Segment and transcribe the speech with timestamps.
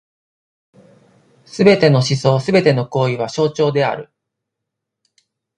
[0.73, 0.81] 凡
[1.45, 4.09] すべての思想凡ての行為は表象である。